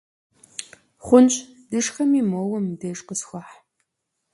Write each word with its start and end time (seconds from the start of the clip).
Хъунщ 1.05 1.33
дышхэми, 1.69 2.21
моуэ 2.31 2.57
мыбдеж 2.63 2.99
къысхуэхь. 3.07 3.55